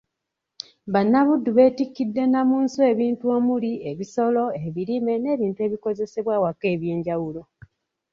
[0.93, 7.41] Bannabuddu beetikkidde Nnamunswa ebintu omuli; ebisolo, ebirime n'ebintu ebikozesebwa awaka eby'enjawulo.